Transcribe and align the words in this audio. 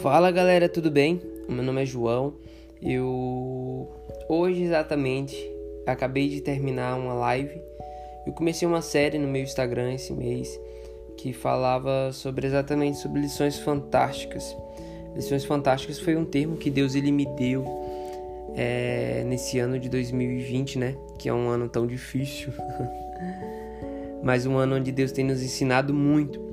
Fala 0.00 0.30
galera, 0.30 0.68
tudo 0.68 0.92
bem? 0.92 1.20
Meu 1.48 1.60
nome 1.60 1.82
é 1.82 1.84
João. 1.84 2.34
Eu 2.80 3.90
hoje 4.28 4.62
exatamente 4.62 5.36
acabei 5.84 6.28
de 6.28 6.40
terminar 6.40 6.96
uma 6.96 7.14
live. 7.14 7.60
Eu 8.24 8.32
comecei 8.32 8.68
uma 8.68 8.80
série 8.80 9.18
no 9.18 9.26
meu 9.26 9.42
Instagram 9.42 9.92
esse 9.92 10.12
mês 10.12 10.56
que 11.16 11.32
falava 11.32 12.12
sobre 12.12 12.46
exatamente 12.46 12.98
sobre 12.98 13.20
lições 13.20 13.58
fantásticas. 13.58 14.56
Lições 15.16 15.44
fantásticas 15.44 15.98
foi 15.98 16.14
um 16.14 16.24
termo 16.24 16.56
que 16.56 16.70
Deus 16.70 16.94
ele 16.94 17.10
me 17.10 17.26
deu 17.34 17.64
é, 18.54 19.24
nesse 19.26 19.58
ano 19.58 19.80
de 19.80 19.88
2020, 19.88 20.78
né? 20.78 20.94
Que 21.18 21.28
é 21.28 21.34
um 21.34 21.48
ano 21.48 21.68
tão 21.68 21.88
difícil, 21.88 22.52
mas 24.22 24.46
um 24.46 24.56
ano 24.58 24.76
onde 24.76 24.92
Deus 24.92 25.10
tem 25.10 25.24
nos 25.24 25.42
ensinado 25.42 25.92
muito. 25.92 26.47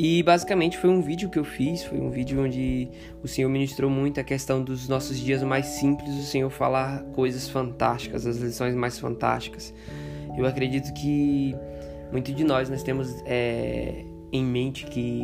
E 0.00 0.22
basicamente 0.22 0.78
foi 0.78 0.88
um 0.88 1.02
vídeo 1.02 1.28
que 1.28 1.40
eu 1.40 1.44
fiz, 1.44 1.82
foi 1.82 1.98
um 1.98 2.08
vídeo 2.08 2.40
onde 2.40 2.88
o 3.20 3.26
Senhor 3.26 3.48
ministrou 3.48 3.90
muito 3.90 4.20
a 4.20 4.22
questão 4.22 4.62
dos 4.62 4.88
nossos 4.88 5.18
dias 5.18 5.42
mais 5.42 5.66
simples, 5.66 6.14
o 6.14 6.22
Senhor 6.22 6.48
falar 6.50 7.02
coisas 7.14 7.48
fantásticas, 7.48 8.24
as 8.24 8.36
lições 8.36 8.76
mais 8.76 8.96
fantásticas. 8.96 9.74
Eu 10.38 10.46
acredito 10.46 10.94
que 10.94 11.52
muito 12.12 12.32
de 12.32 12.44
nós 12.44 12.70
nós 12.70 12.84
temos 12.84 13.12
é, 13.26 14.04
em 14.30 14.44
mente 14.44 14.86
que 14.86 15.20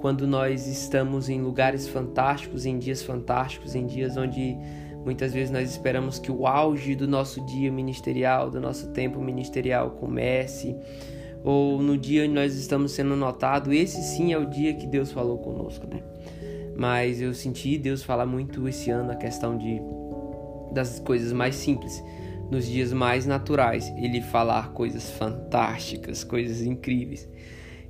quando 0.00 0.26
nós 0.26 0.66
estamos 0.66 1.28
em 1.28 1.42
lugares 1.42 1.86
fantásticos, 1.86 2.64
em 2.64 2.78
dias 2.78 3.02
fantásticos, 3.02 3.74
em 3.74 3.84
dias 3.84 4.16
onde 4.16 4.56
muitas 5.04 5.34
vezes 5.34 5.50
nós 5.50 5.70
esperamos 5.70 6.18
que 6.18 6.32
o 6.32 6.46
auge 6.46 6.94
do 6.94 7.06
nosso 7.06 7.44
dia 7.44 7.70
ministerial, 7.70 8.50
do 8.50 8.58
nosso 8.58 8.90
tempo 8.94 9.20
ministerial 9.20 9.90
comece, 9.90 10.74
ou 11.44 11.82
no 11.82 11.96
dia 11.96 12.24
onde 12.24 12.32
nós 12.32 12.54
estamos 12.54 12.92
sendo 12.92 13.16
notados, 13.16 13.72
esse 13.74 14.02
sim 14.02 14.32
é 14.32 14.38
o 14.38 14.48
dia 14.48 14.74
que 14.74 14.86
Deus 14.86 15.10
falou 15.10 15.38
conosco, 15.38 15.86
né? 15.86 16.02
Mas 16.76 17.20
eu 17.20 17.34
senti 17.34 17.76
Deus 17.78 18.02
falar 18.02 18.26
muito 18.26 18.66
esse 18.68 18.90
ano 18.90 19.12
a 19.12 19.16
questão 19.16 19.56
de 19.58 19.80
das 20.72 20.98
coisas 20.98 21.32
mais 21.32 21.54
simples, 21.54 22.02
nos 22.50 22.66
dias 22.66 22.92
mais 22.92 23.26
naturais, 23.26 23.92
ele 23.96 24.22
falar 24.22 24.72
coisas 24.72 25.10
fantásticas, 25.10 26.24
coisas 26.24 26.62
incríveis. 26.62 27.28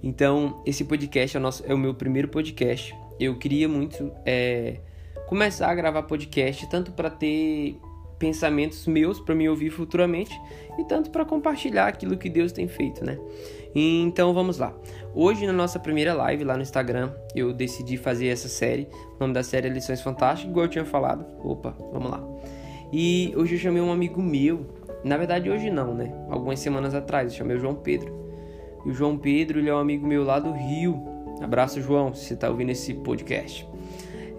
Então, 0.03 0.61
esse 0.67 0.85
podcast 0.85 1.37
é 1.37 1.41
o, 1.41 1.43
nosso, 1.43 1.65
é 1.65 1.73
o 1.73 1.79
meu 1.79 1.95
primeiro 1.95 2.27
podcast. 2.27 2.93
Eu 3.21 3.39
queria 3.39 3.69
muito 3.69 4.13
é, 4.27 4.81
começar 5.29 5.71
a 5.71 5.75
gravar 5.75 6.03
podcast, 6.03 6.69
tanto 6.69 6.91
para 6.91 7.09
ter 7.09 7.79
pensamentos 8.23 8.87
meus 8.87 9.19
para 9.19 9.35
me 9.35 9.49
ouvir 9.49 9.71
futuramente 9.71 10.41
e 10.79 10.85
tanto 10.85 11.11
para 11.11 11.25
compartilhar 11.25 11.89
aquilo 11.89 12.17
que 12.17 12.31
Deus 12.31 12.53
tem 12.53 12.69
feito, 12.69 13.05
né? 13.05 13.19
Então 13.75 14.33
vamos 14.33 14.59
lá. 14.59 14.73
Hoje 15.13 15.45
na 15.45 15.53
nossa 15.53 15.81
primeira 15.81 16.15
live 16.15 16.45
lá 16.45 16.55
no 16.55 16.63
Instagram, 16.63 17.13
eu 17.35 17.53
decidi 17.53 17.97
fazer 17.97 18.29
essa 18.29 18.49
série. 18.49 18.87
O 19.17 19.19
nome 19.19 19.35
da 19.35 19.43
série 19.43 19.67
é 19.67 19.71
Lições 19.73 20.01
Fantásticas, 20.01 20.49
igual 20.49 20.67
eu 20.67 20.71
tinha 20.71 20.85
falado. 20.85 21.27
Opa, 21.43 21.77
vamos 21.93 22.13
lá. 22.13 22.25
E 22.93 23.33
hoje 23.35 23.57
eu 23.57 23.59
chamei 23.59 23.83
um 23.83 23.91
amigo 23.91 24.23
meu. 24.23 24.67
Na 25.03 25.17
verdade 25.17 25.51
hoje 25.51 25.69
não, 25.69 25.93
né? 25.93 26.15
Algumas 26.31 26.61
semanas 26.61 26.95
atrás 26.95 27.33
eu 27.33 27.39
chamei 27.39 27.57
o 27.57 27.61
João 27.61 27.75
Pedro. 27.75 28.15
E 28.87 28.91
o 28.91 28.95
João 28.95 29.19
Pedro, 29.19 29.59
ele 29.59 29.69
é 29.69 29.75
um 29.75 29.79
amigo 29.79 30.07
meu 30.07 30.23
lá 30.23 30.39
do 30.39 30.53
Rio. 30.53 31.03
Abraço, 31.41 31.83
João, 31.83 32.15
se 32.15 32.27
você 32.27 32.37
tá 32.37 32.49
ouvindo 32.49 32.71
esse 32.71 32.95
podcast 32.95 33.72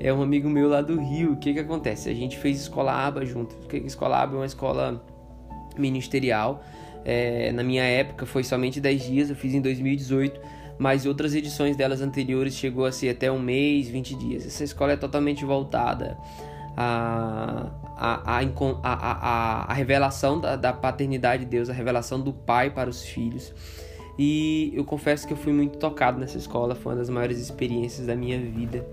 é 0.03 0.13
um 0.13 0.21
amigo 0.21 0.49
meu 0.49 0.67
lá 0.67 0.81
do 0.81 0.99
Rio. 0.99 1.31
O 1.31 1.37
que 1.37 1.53
que 1.53 1.59
acontece? 1.59 2.09
A 2.09 2.13
gente 2.13 2.37
fez 2.37 2.59
escola 2.59 2.91
aba 2.91 3.25
junto. 3.25 3.55
O 3.55 3.67
que 3.67 3.77
escola 3.77 4.21
aba 4.21 4.33
é 4.33 4.37
uma 4.39 4.45
escola 4.45 5.01
ministerial. 5.77 6.61
É, 7.05 7.53
na 7.53 7.63
minha 7.63 7.83
época 7.83 8.25
foi 8.25 8.43
somente 8.43 8.81
10 8.81 9.03
dias, 9.03 9.29
eu 9.29 9.35
fiz 9.35 9.53
em 9.53 9.61
2018, 9.61 10.39
mas 10.77 11.05
outras 11.05 11.33
edições 11.33 11.77
delas 11.77 12.01
anteriores 12.01 12.53
chegou 12.53 12.85
a 12.85 12.91
ser 12.91 13.09
até 13.09 13.31
um 13.31 13.39
mês, 13.39 13.87
20 13.87 14.15
dias. 14.15 14.45
Essa 14.45 14.65
escola 14.65 14.91
é 14.91 14.97
totalmente 14.97 15.45
voltada 15.45 16.17
à, 16.75 17.71
à 17.95 19.73
revelação 19.73 20.39
da, 20.39 20.57
da 20.57 20.73
paternidade 20.73 21.45
de 21.45 21.49
Deus, 21.49 21.69
a 21.69 21.73
revelação 21.73 22.19
do 22.19 22.33
Pai 22.33 22.69
para 22.69 22.89
os 22.89 23.03
filhos. 23.03 23.53
E 24.19 24.71
eu 24.75 24.83
confesso 24.83 25.25
que 25.25 25.31
eu 25.33 25.37
fui 25.37 25.53
muito 25.53 25.77
tocado 25.77 26.19
nessa 26.19 26.37
escola, 26.37 26.75
foi 26.75 26.91
uma 26.91 26.99
das 26.99 27.09
maiores 27.09 27.39
experiências 27.39 28.05
da 28.05 28.15
minha 28.15 28.39
vida. 28.39 28.85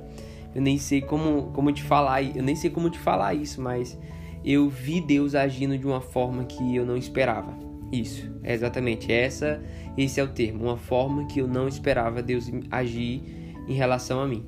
Eu 0.55 0.63
nem 0.63 0.79
sei 0.79 1.01
como, 1.01 1.51
como 1.53 1.73
te 1.73 1.83
falar, 1.83 2.23
eu 2.23 2.43
nem 2.43 2.57
sei 2.57 2.71
como 2.71 2.91
te 2.91 2.99
falar 2.99 3.35
isso, 3.35 3.61
mas 3.61 3.99
eu 4.45 4.69
vi 4.69 5.01
Deus 5.01 5.35
agindo 5.35 5.77
de 5.79 5.87
uma 5.87 6.01
forma 6.01 6.45
que 6.45 6.77
eu 6.77 6.85
não 6.85 6.97
esperava. 6.97 7.57
Isso, 7.93 8.31
é 8.43 8.53
exatamente 8.53 9.13
essa, 9.13 9.63
esse 9.97 10.21
é 10.21 10.23
o 10.23 10.29
termo, 10.29 10.65
uma 10.65 10.77
forma 10.77 11.27
que 11.27 11.41
eu 11.41 11.49
não 11.49 11.67
esperava 11.67 12.23
Deus 12.23 12.51
agir 12.71 13.23
em 13.69 13.75
relação 13.75 14.21
a 14.21 14.27
mim. 14.27 14.45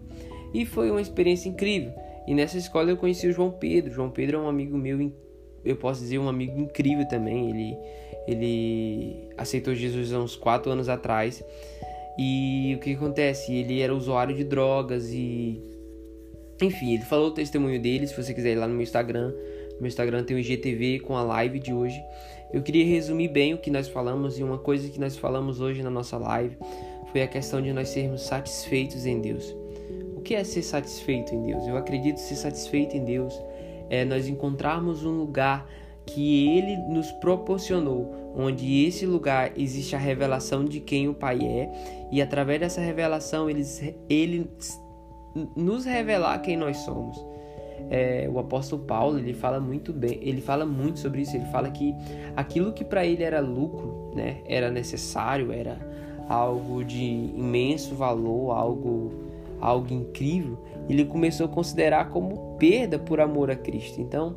E 0.54 0.64
foi 0.64 0.90
uma 0.90 1.00
experiência 1.00 1.48
incrível. 1.48 1.92
E 2.26 2.34
nessa 2.34 2.56
escola 2.56 2.90
eu 2.90 2.96
conheci 2.96 3.26
o 3.26 3.32
João 3.32 3.50
Pedro. 3.50 3.92
João 3.92 4.10
Pedro 4.10 4.38
é 4.38 4.40
um 4.40 4.48
amigo 4.48 4.76
meu, 4.78 5.12
eu 5.64 5.76
posso 5.76 6.00
dizer 6.00 6.18
um 6.18 6.28
amigo 6.28 6.60
incrível 6.60 7.06
também. 7.08 7.50
Ele 7.50 7.76
ele 8.26 9.28
aceitou 9.36 9.74
Jesus 9.74 10.12
há 10.12 10.18
uns 10.18 10.36
quatro 10.36 10.70
anos 10.70 10.88
atrás. 10.88 11.44
E 12.18 12.74
o 12.76 12.78
que 12.80 12.92
acontece? 12.94 13.52
Ele 13.52 13.80
era 13.80 13.94
usuário 13.94 14.34
de 14.36 14.44
drogas 14.44 15.10
e 15.12 15.60
enfim, 16.62 16.94
ele 16.94 17.02
falou 17.04 17.28
o 17.28 17.30
testemunho 17.32 17.80
dele, 17.80 18.06
se 18.06 18.16
você 18.16 18.32
quiser 18.32 18.52
ir 18.52 18.56
lá 18.56 18.66
no 18.66 18.74
meu 18.74 18.82
Instagram. 18.82 19.28
No 19.74 19.80
meu 19.80 19.88
Instagram 19.88 20.24
tem 20.24 20.36
o 20.36 20.40
IGTV 20.40 21.00
com 21.00 21.16
a 21.16 21.22
live 21.22 21.58
de 21.58 21.72
hoje. 21.72 22.00
Eu 22.52 22.62
queria 22.62 22.84
resumir 22.84 23.28
bem 23.28 23.54
o 23.54 23.58
que 23.58 23.70
nós 23.70 23.88
falamos 23.88 24.38
e 24.38 24.42
uma 24.42 24.58
coisa 24.58 24.88
que 24.88 25.00
nós 25.00 25.16
falamos 25.16 25.60
hoje 25.60 25.82
na 25.82 25.90
nossa 25.90 26.18
live 26.18 26.56
foi 27.10 27.22
a 27.22 27.26
questão 27.26 27.60
de 27.60 27.72
nós 27.72 27.88
sermos 27.88 28.22
satisfeitos 28.22 29.06
em 29.06 29.20
Deus. 29.20 29.54
O 30.16 30.20
que 30.20 30.34
é 30.34 30.44
ser 30.44 30.62
satisfeito 30.62 31.34
em 31.34 31.42
Deus? 31.46 31.66
Eu 31.66 31.76
acredito 31.76 32.18
ser 32.18 32.36
satisfeito 32.36 32.96
em 32.96 33.04
Deus 33.04 33.34
é 33.92 34.06
nós 34.06 34.26
encontrarmos 34.26 35.04
um 35.04 35.18
lugar 35.18 35.68
que 36.06 36.48
ele 36.48 36.76
nos 36.88 37.12
proporcionou, 37.12 38.32
onde 38.34 38.86
esse 38.86 39.04
lugar 39.04 39.52
existe 39.54 39.94
a 39.94 39.98
revelação 39.98 40.64
de 40.64 40.80
quem 40.80 41.08
o 41.08 41.14
Pai 41.14 41.38
é, 41.44 41.70
e 42.10 42.22
através 42.22 42.58
dessa 42.58 42.80
revelação 42.80 43.50
ele, 43.50 43.62
ele 44.08 44.50
nos 45.56 45.84
revelar 45.84 46.38
quem 46.40 46.56
nós 46.56 46.78
somos. 46.78 47.32
É, 47.90 48.28
o 48.32 48.38
apóstolo 48.38 48.82
Paulo 48.84 49.18
ele 49.18 49.34
fala 49.34 49.60
muito 49.60 49.92
bem, 49.92 50.18
ele 50.22 50.40
fala 50.40 50.64
muito 50.64 50.98
sobre 50.98 51.22
isso. 51.22 51.36
Ele 51.36 51.46
fala 51.46 51.70
que 51.70 51.94
aquilo 52.36 52.72
que 52.72 52.84
para 52.84 53.04
ele 53.04 53.22
era 53.22 53.40
lucro, 53.40 54.12
né, 54.14 54.38
era 54.46 54.70
necessário, 54.70 55.52
era 55.52 55.78
algo 56.28 56.84
de 56.84 57.02
imenso 57.02 57.94
valor, 57.94 58.52
algo, 58.52 59.12
algo 59.60 59.92
incrível. 59.92 60.58
Ele 60.88 61.04
começou 61.04 61.46
a 61.46 61.48
considerar 61.48 62.10
como 62.10 62.56
perda 62.58 62.98
por 62.98 63.20
amor 63.20 63.50
a 63.50 63.56
Cristo. 63.56 64.00
Então, 64.00 64.36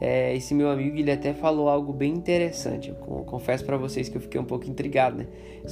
é, 0.00 0.34
esse 0.34 0.54
meu 0.54 0.70
amigo 0.70 0.96
ele 0.96 1.10
até 1.10 1.32
falou 1.32 1.68
algo 1.68 1.92
bem 1.92 2.12
interessante. 2.12 2.90
Eu 2.90 2.96
confesso 3.24 3.64
para 3.64 3.76
vocês 3.76 4.08
que 4.08 4.16
eu 4.16 4.20
fiquei 4.20 4.40
um 4.40 4.44
pouco 4.44 4.68
intrigado, 4.68 5.18
né? 5.18 5.26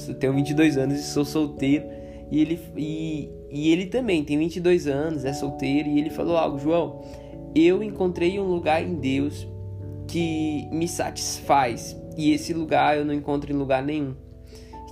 Eu 0.07 0.15
tenho 0.15 0.33
22 0.33 0.77
anos 0.77 0.99
e 0.99 1.03
sou 1.03 1.25
solteiro 1.25 1.85
e 2.29 2.41
ele, 2.41 2.59
e, 2.75 3.29
e 3.49 3.71
ele 3.71 3.85
também 3.85 4.23
tem 4.23 4.37
22 4.37 4.87
anos, 4.87 5.23
é 5.23 5.33
solteiro, 5.33 5.87
e 5.89 5.99
ele 5.99 6.09
falou 6.09 6.37
algo, 6.37 6.59
João, 6.59 7.01
eu 7.55 7.81
encontrei 7.81 8.39
um 8.39 8.43
lugar 8.43 8.83
em 8.83 8.95
Deus 8.95 9.47
que 10.07 10.67
me 10.71 10.87
satisfaz, 10.87 11.95
e 12.17 12.31
esse 12.31 12.53
lugar 12.53 12.97
eu 12.97 13.05
não 13.05 13.13
encontro 13.13 13.51
em 13.51 13.55
lugar 13.55 13.83
nenhum. 13.83 14.15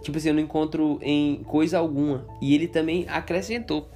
Tipo 0.01 0.19
assim, 0.19 0.29
eu 0.29 0.35
não 0.35 0.41
encontro 0.41 1.00
em 1.01 1.44
coisa 1.44 1.79
alguma. 1.79 2.28
E 2.40 2.53
ele 2.53 2.68
também 2.68 3.07
acrescentou. 3.09 3.90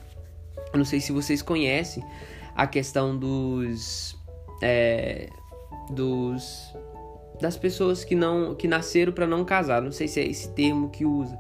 Não 0.74 0.84
sei 0.84 1.00
se 1.00 1.12
vocês 1.12 1.44
conhecem 1.44 2.04
a 2.56 2.66
questão 2.66 3.16
dos. 3.16 4.18
É, 4.60 5.30
dos 5.92 6.74
das 7.40 7.56
pessoas 7.56 8.04
que 8.04 8.16
não 8.16 8.54
que 8.56 8.68
nasceram 8.68 9.14
para 9.14 9.28
não 9.28 9.46
casar. 9.46 9.84
Não 9.84 9.92
sei 9.92 10.08
se 10.08 10.20
é 10.20 10.28
esse 10.28 10.52
termo 10.53 10.90
que 10.90 11.06
usa 11.06 11.38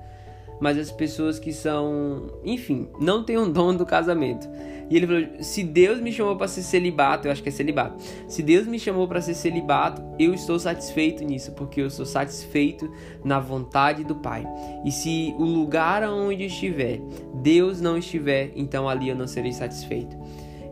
mas 0.59 0.77
as 0.77 0.91
pessoas 0.91 1.39
que 1.39 1.53
são, 1.53 2.39
enfim, 2.43 2.89
não 2.99 3.23
têm 3.23 3.37
um 3.37 3.51
dom 3.51 3.75
do 3.75 3.85
casamento. 3.85 4.47
E 4.89 4.97
ele 4.97 5.07
falou: 5.07 5.23
se 5.41 5.63
Deus 5.63 5.99
me 5.99 6.11
chamou 6.11 6.35
para 6.35 6.47
ser 6.47 6.63
celibato, 6.63 7.27
eu 7.27 7.31
acho 7.31 7.43
que 7.43 7.49
é 7.49 7.51
celibato. 7.51 8.01
Se 8.27 8.41
Deus 8.41 8.67
me 8.67 8.79
chamou 8.79 9.07
para 9.07 9.21
ser 9.21 9.35
celibato, 9.35 10.01
eu 10.17 10.33
estou 10.33 10.57
satisfeito 10.59 11.23
nisso, 11.23 11.51
porque 11.51 11.81
eu 11.81 11.89
sou 11.89 12.05
satisfeito 12.05 12.91
na 13.23 13.39
vontade 13.39 14.03
do 14.03 14.15
Pai. 14.15 14.45
E 14.83 14.91
se 14.91 15.33
o 15.37 15.43
lugar 15.43 16.03
onde 16.03 16.45
estiver, 16.45 16.99
Deus 17.35 17.79
não 17.79 17.97
estiver, 17.97 18.51
então 18.55 18.89
ali 18.89 19.09
eu 19.09 19.15
não 19.15 19.27
serei 19.27 19.53
satisfeito. 19.53 20.17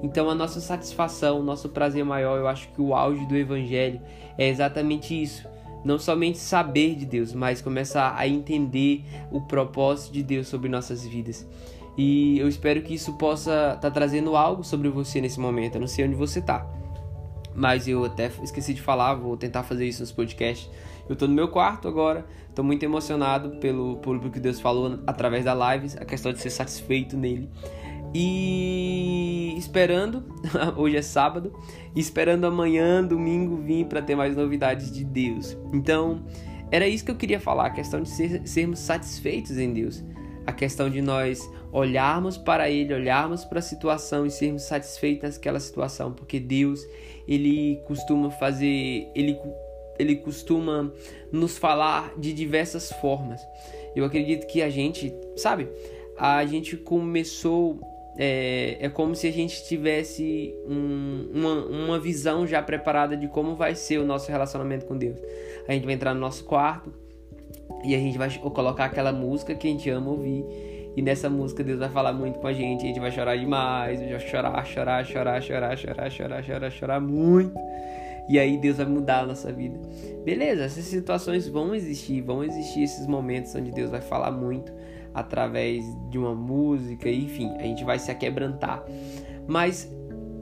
Então 0.02 0.30
a 0.30 0.36
nossa 0.36 0.60
satisfação, 0.60 1.40
o 1.40 1.44
nosso 1.44 1.70
prazer 1.70 2.04
maior, 2.04 2.38
eu 2.38 2.48
acho 2.48 2.70
que 2.70 2.82
o 2.82 2.94
auge 2.94 3.26
do 3.26 3.36
evangelho 3.36 4.00
é 4.38 4.48
exatamente 4.48 5.20
isso 5.20 5.48
não 5.84 5.98
somente 5.98 6.38
saber 6.38 6.96
de 6.96 7.06
Deus, 7.06 7.34
mas 7.34 7.62
começar 7.62 8.16
a 8.18 8.28
entender 8.28 9.04
o 9.32 9.42
propósito 9.42 10.14
de 10.14 10.24
Deus 10.24 10.48
sobre 10.48 10.70
nossas 10.70 11.06
vidas. 11.06 11.48
E 11.98 12.38
eu 12.38 12.48
espero 12.48 12.82
que 12.82 12.94
isso 12.94 13.14
possa 13.14 13.74
estar 13.76 13.78
tá 13.78 13.92
trazendo 13.92 14.36
algo 14.36 14.64
sobre 14.64 14.90
você 14.90 15.20
nesse 15.20 15.40
momento. 15.40 15.76
Eu 15.76 15.82
não 15.82 15.88
sei 15.88 16.06
onde 16.06 16.16
você 16.16 16.40
está, 16.40 16.66
mas 17.56 17.88
eu 17.88 18.06
até 18.06 18.32
esqueci 18.44 18.74
de 18.74 18.82
falar, 18.82 19.16
vou 19.16 19.36
tentar 19.36 19.64
fazer 19.64 19.88
isso 19.88 20.02
nos 20.02 20.12
podcasts. 20.12 20.70
Eu 21.10 21.14
estou 21.14 21.28
no 21.28 21.34
meu 21.34 21.48
quarto 21.48 21.88
agora, 21.88 22.26
estou 22.50 22.64
muito 22.64 22.84
emocionado 22.84 23.58
pelo 23.60 23.98
público 23.98 24.30
que 24.30 24.40
Deus 24.40 24.60
falou 24.60 25.00
através 25.08 25.46
da 25.46 25.54
live, 25.54 25.98
a 26.00 26.06
questão 26.06 26.32
de 26.32 26.40
ser 26.40 26.52
satisfeito 26.52 27.18
nele. 27.18 27.50
E 28.14 29.56
esperando, 29.58 30.24
hoje 30.78 30.98
é 30.98 31.02
sábado, 31.02 31.54
esperando 31.96 32.46
amanhã, 32.46 33.04
domingo, 33.04 33.58
vir 33.58 33.86
para 33.86 34.02
ter 34.02 34.16
mais 34.16 34.36
novidades 34.36 34.92
de 34.92 35.04
Deus. 35.04 35.58
Então, 35.74 36.24
era 36.72 36.88
isso 36.88 37.06
que 37.06 37.12
eu 37.12 37.16
queria 37.16 37.40
falar, 37.40 37.68
a 37.68 37.70
questão 37.70 38.02
de 38.02 38.10
ser, 38.10 38.48
sermos 38.48 38.80
satisfeitos 38.80 39.58
em 39.58 39.74
Deus. 39.74 40.04
A 40.46 40.54
questão 40.54 40.90
de 40.90 41.02
nós 41.02 41.50
olharmos 41.72 42.38
para 42.38 42.70
Ele, 42.70 42.94
olharmos 42.94 43.44
para 43.44 43.60
a 43.60 43.62
situação 43.62 44.26
e 44.26 44.32
sermos 44.32 44.64
satisfeitos 44.64 45.36
naquela 45.36 45.60
situação, 45.60 46.14
porque 46.14 46.40
Deus, 46.40 46.82
Ele 47.28 47.82
costuma 47.86 48.30
fazer, 48.32 49.12
Ele, 49.14 49.38
Ele 50.00 50.16
costuma 50.16 50.92
nos 51.32 51.58
falar 51.58 52.14
de 52.18 52.34
diversas 52.34 52.92
formas. 52.94 53.42
Eu 53.96 54.06
acredito 54.06 54.48
que 54.48 54.62
a 54.62 54.70
gente, 54.70 55.14
sabe, 55.36 55.68
a 56.18 56.46
gente 56.46 56.78
começou 56.78 57.80
é, 58.18 58.78
é 58.80 58.90
como 58.90 59.16
se 59.16 59.28
a 59.28 59.32
gente 59.32 59.64
tivesse 59.66 60.54
um, 60.68 61.30
uma, 61.34 61.54
uma 61.66 62.00
visão 62.00 62.48
já 62.48 62.62
preparada 62.64 63.16
de 63.16 63.28
como 63.28 63.56
vai 63.56 63.76
ser 63.76 64.00
o 64.00 64.06
nosso 64.06 64.32
relacionamento 64.32 64.86
com 64.86 64.98
Deus. 64.98 65.20
A 65.68 65.74
gente 65.74 65.86
vai 65.86 65.94
entrar 65.94 66.16
no 66.16 66.20
nosso 66.20 66.44
quarto 66.44 66.92
e 67.84 67.94
a 67.94 68.00
gente 68.00 68.18
vai 68.18 68.36
colocar 68.40 68.86
aquela 68.86 69.12
música 69.12 69.54
que 69.54 69.68
a 69.68 69.72
gente 69.72 69.88
ama 69.90 70.10
ouvir. 70.10 70.44
E 70.96 71.02
nessa 71.02 71.30
música 71.30 71.64
Deus 71.64 71.78
vai 71.78 71.90
falar 71.90 72.12
muito 72.12 72.40
com 72.40 72.48
a 72.48 72.54
gente, 72.54 72.84
a 72.84 72.88
gente 72.88 73.00
vai 73.00 73.12
chorar 73.12 73.38
demais, 73.38 74.00
vai 74.00 74.20
chorar, 74.20 74.66
chorar, 74.66 75.06
chorar, 75.06 75.42
chorar, 75.44 75.78
chorar, 75.78 76.10
chorar, 76.10 76.44
chorar, 76.44 76.72
chorar 76.72 77.00
muito. 77.00 77.54
E 78.28 78.40
aí 78.40 78.58
Deus 78.58 78.78
vai 78.78 78.88
mudar 78.88 79.20
a 79.20 79.26
nossa 79.28 79.54
vida. 79.54 79.80
Beleza, 80.26 80.64
essas 80.64 80.86
situações 80.86 81.48
vão 81.48 81.76
existir, 81.76 82.22
vão 82.22 82.44
existir 82.44 82.82
esses 82.82 83.06
momentos 83.06 83.54
onde 83.54 83.72
Deus 83.72 83.92
vai 83.92 84.02
falar 84.02 84.32
muito 84.32 84.74
através 85.18 85.84
de 86.10 86.18
uma 86.18 86.36
música, 86.36 87.10
enfim, 87.10 87.52
a 87.58 87.64
gente 87.64 87.84
vai 87.84 87.98
se 87.98 88.12
aquebrantar. 88.12 88.84
Mas 89.48 89.90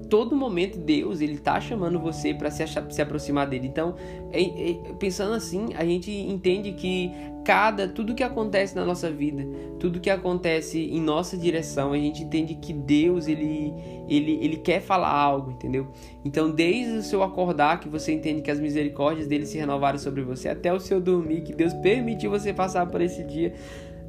todo 0.10 0.36
momento 0.36 0.78
Deus 0.78 1.22
ele 1.22 1.38
tá 1.38 1.60
chamando 1.60 2.00
você 2.00 2.34
para 2.34 2.52
se, 2.52 2.64
se 2.90 3.02
aproximar 3.02 3.48
dele. 3.48 3.68
Então, 3.68 3.96
é, 4.32 4.42
é, 4.42 4.74
pensando 5.00 5.34
assim, 5.34 5.70
a 5.76 5.86
gente 5.86 6.12
entende 6.12 6.74
que 6.74 7.12
cada 7.44 7.88
tudo 7.88 8.16
que 8.16 8.24
acontece 8.24 8.76
na 8.76 8.84
nossa 8.84 9.12
vida, 9.12 9.46
tudo 9.80 10.00
que 10.00 10.10
acontece 10.10 10.80
em 10.80 11.00
nossa 11.00 11.38
direção, 11.38 11.94
a 11.94 11.98
gente 11.98 12.24
entende 12.24 12.56
que 12.56 12.74
Deus 12.74 13.28
ele 13.28 13.74
ele, 14.08 14.40
ele 14.42 14.58
quer 14.58 14.82
falar 14.82 15.12
algo, 15.12 15.52
entendeu? 15.52 15.88
Então, 16.24 16.52
desde 16.52 16.98
o 16.98 17.04
seu 17.04 17.24
acordar 17.24 17.80
que 17.80 17.90
você 17.90 18.14
entende 18.14 18.42
que 18.42 18.52
as 18.52 18.60
misericórdias 18.60 19.28
dele 19.28 19.46
se 19.46 19.58
renovaram 19.58 19.98
sobre 19.98 20.22
você, 20.22 20.50
até 20.50 20.72
o 20.72 20.80
seu 20.80 21.02
dormir 21.02 21.42
que 21.42 21.54
Deus 21.54 21.74
permitiu 21.74 22.30
você 22.30 22.54
passar 22.54 22.86
por 22.88 23.02
esse 23.02 23.24
dia, 23.24 23.54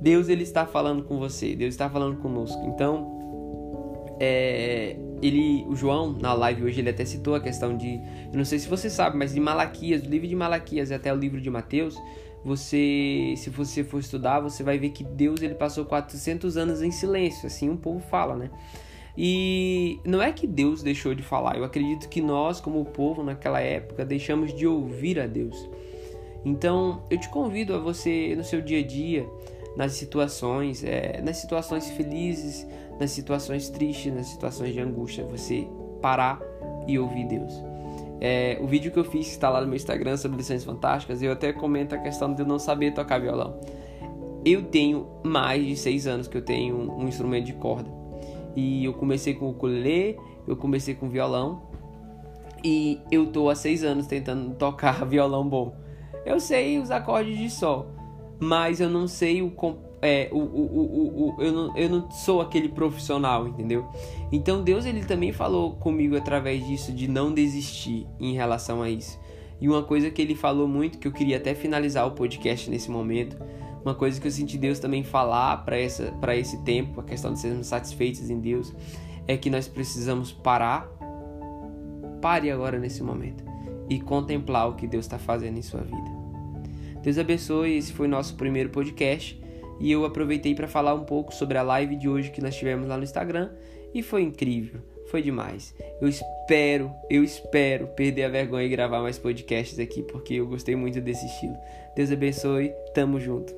Deus 0.00 0.28
ele 0.28 0.42
está 0.42 0.66
falando 0.66 1.02
com 1.04 1.18
você, 1.18 1.54
Deus 1.54 1.74
está 1.74 1.88
falando 1.88 2.16
conosco. 2.16 2.62
Então, 2.66 4.16
é, 4.20 4.96
ele, 5.22 5.64
o 5.68 5.74
João 5.74 6.12
na 6.12 6.32
live 6.34 6.64
hoje 6.64 6.80
ele 6.80 6.90
até 6.90 7.04
citou 7.04 7.34
a 7.34 7.40
questão 7.40 7.76
de, 7.76 7.94
eu 8.32 8.36
não 8.36 8.44
sei 8.44 8.58
se 8.58 8.68
você 8.68 8.90
sabe, 8.90 9.16
mas 9.16 9.34
de 9.34 9.40
Malaquias, 9.40 10.02
do 10.02 10.08
livro 10.08 10.26
de 10.26 10.36
Malaquias 10.36 10.90
e 10.90 10.94
até 10.94 11.12
o 11.12 11.16
livro 11.16 11.40
de 11.40 11.50
Mateus, 11.50 11.96
você, 12.44 13.34
se 13.36 13.50
você 13.50 13.82
for 13.82 13.98
estudar, 13.98 14.40
você 14.40 14.62
vai 14.62 14.78
ver 14.78 14.90
que 14.90 15.02
Deus 15.02 15.42
ele 15.42 15.54
passou 15.54 15.84
400 15.84 16.56
anos 16.56 16.82
em 16.82 16.90
silêncio, 16.90 17.46
assim 17.46 17.70
o 17.70 17.76
povo 17.76 18.00
fala, 18.00 18.36
né? 18.36 18.50
E 19.18 19.98
não 20.04 20.20
é 20.20 20.30
que 20.30 20.46
Deus 20.46 20.82
deixou 20.82 21.14
de 21.14 21.22
falar, 21.22 21.56
eu 21.56 21.64
acredito 21.64 22.08
que 22.08 22.20
nós, 22.20 22.60
como 22.60 22.84
povo 22.84 23.22
naquela 23.22 23.60
época, 23.60 24.04
deixamos 24.04 24.54
de 24.54 24.66
ouvir 24.66 25.18
a 25.18 25.26
Deus. 25.26 25.56
Então, 26.44 27.02
eu 27.10 27.18
te 27.18 27.28
convido 27.30 27.74
a 27.74 27.78
você 27.78 28.34
no 28.36 28.44
seu 28.44 28.60
dia 28.60 28.78
a 28.80 28.86
dia 28.86 29.26
nas 29.76 29.92
situações, 29.92 30.82
é, 30.82 31.20
nas 31.22 31.36
situações 31.36 31.90
felizes, 31.90 32.66
nas 32.98 33.10
situações 33.10 33.68
tristes, 33.68 34.12
nas 34.12 34.26
situações 34.26 34.72
de 34.72 34.80
angústia, 34.80 35.24
você 35.24 35.66
parar 36.00 36.40
e 36.86 36.98
ouvir 36.98 37.26
Deus. 37.26 37.52
É, 38.20 38.58
o 38.62 38.66
vídeo 38.66 38.90
que 38.90 38.98
eu 38.98 39.04
fiz 39.04 39.28
está 39.28 39.50
lá 39.50 39.60
no 39.60 39.66
meu 39.66 39.76
Instagram 39.76 40.16
sobre 40.16 40.38
lições 40.38 40.64
fantásticas, 40.64 41.22
eu 41.22 41.32
até 41.32 41.52
comento 41.52 41.94
a 41.94 41.98
questão 41.98 42.32
de 42.32 42.40
eu 42.40 42.46
não 42.46 42.58
saber 42.58 42.92
tocar 42.94 43.18
violão. 43.18 43.60
Eu 44.44 44.62
tenho 44.62 45.06
mais 45.22 45.66
de 45.66 45.76
seis 45.76 46.06
anos 46.06 46.28
que 46.28 46.36
eu 46.36 46.42
tenho 46.42 46.76
um, 46.76 47.02
um 47.02 47.08
instrumento 47.08 47.46
de 47.46 47.52
corda. 47.52 47.90
E 48.54 48.84
eu 48.84 48.94
comecei 48.94 49.34
com 49.34 49.46
o 49.46 49.50
ukulele, 49.50 50.16
eu 50.46 50.56
comecei 50.56 50.94
com 50.94 51.08
violão. 51.08 51.62
E 52.64 53.00
eu 53.10 53.26
tô 53.26 53.50
há 53.50 53.54
seis 53.54 53.84
anos 53.84 54.06
tentando 54.06 54.54
tocar 54.54 55.04
violão 55.04 55.46
bom. 55.46 55.76
Eu 56.24 56.40
sei 56.40 56.78
os 56.78 56.90
acordes 56.90 57.36
de 57.36 57.50
sol, 57.50 57.95
mas 58.38 58.80
eu 58.80 58.90
não 58.90 59.06
sei 59.06 59.42
o, 59.42 59.52
é, 60.02 60.28
o, 60.30 60.38
o, 60.38 60.40
o, 60.40 61.36
o, 61.36 61.42
eu, 61.42 61.52
não, 61.52 61.76
eu 61.76 61.88
não 61.88 62.10
sou 62.10 62.40
aquele 62.40 62.68
profissional, 62.68 63.48
entendeu? 63.48 63.86
Então 64.30 64.62
Deus 64.62 64.84
ele 64.84 65.04
também 65.04 65.32
falou 65.32 65.72
comigo 65.76 66.16
através 66.16 66.66
disso 66.66 66.92
de 66.92 67.08
não 67.08 67.32
desistir 67.32 68.06
em 68.20 68.34
relação 68.34 68.82
a 68.82 68.90
isso. 68.90 69.18
E 69.60 69.68
uma 69.68 69.82
coisa 69.82 70.10
que 70.10 70.20
ele 70.20 70.34
falou 70.34 70.68
muito, 70.68 70.98
que 70.98 71.08
eu 71.08 71.12
queria 71.12 71.38
até 71.38 71.54
finalizar 71.54 72.06
o 72.06 72.10
podcast 72.10 72.68
nesse 72.70 72.90
momento, 72.90 73.36
uma 73.82 73.94
coisa 73.94 74.20
que 74.20 74.26
eu 74.26 74.30
senti 74.30 74.58
Deus 74.58 74.78
também 74.78 75.02
falar 75.02 75.64
para 75.64 75.78
esse 76.36 76.62
tempo, 76.64 77.00
a 77.00 77.04
questão 77.04 77.32
de 77.32 77.38
sermos 77.38 77.68
satisfeitos 77.68 78.28
em 78.28 78.40
Deus, 78.40 78.74
é 79.26 79.36
que 79.36 79.48
nós 79.48 79.66
precisamos 79.66 80.32
parar, 80.32 80.90
pare 82.20 82.50
agora 82.50 82.78
nesse 82.78 83.02
momento 83.02 83.44
e 83.88 84.00
contemplar 84.00 84.68
o 84.68 84.74
que 84.74 84.86
Deus 84.86 85.04
está 85.04 85.18
fazendo 85.18 85.58
em 85.58 85.62
sua 85.62 85.80
vida. 85.80 86.15
Deus 87.06 87.18
abençoe, 87.18 87.76
esse 87.76 87.92
foi 87.92 88.08
nosso 88.08 88.34
primeiro 88.34 88.68
podcast 88.68 89.40
e 89.78 89.92
eu 89.92 90.04
aproveitei 90.04 90.56
para 90.56 90.66
falar 90.66 90.92
um 90.92 91.04
pouco 91.04 91.32
sobre 91.32 91.56
a 91.56 91.62
live 91.62 91.94
de 91.94 92.08
hoje 92.08 92.32
que 92.32 92.40
nós 92.40 92.56
tivemos 92.56 92.88
lá 92.88 92.96
no 92.96 93.04
Instagram 93.04 93.52
e 93.94 94.02
foi 94.02 94.22
incrível, 94.22 94.80
foi 95.08 95.22
demais. 95.22 95.72
Eu 96.00 96.08
espero, 96.08 96.90
eu 97.08 97.22
espero 97.22 97.86
perder 97.86 98.24
a 98.24 98.28
vergonha 98.28 98.66
e 98.66 98.68
gravar 98.68 99.02
mais 99.02 99.20
podcasts 99.20 99.78
aqui 99.78 100.02
porque 100.02 100.34
eu 100.34 100.48
gostei 100.48 100.74
muito 100.74 101.00
desse 101.00 101.24
estilo. 101.26 101.56
Deus 101.94 102.10
abençoe, 102.10 102.72
tamo 102.92 103.20
junto. 103.20 103.54